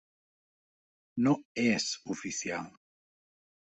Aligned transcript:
No 1.27 1.33
"és" 1.65 1.87
oficial. 2.17 2.67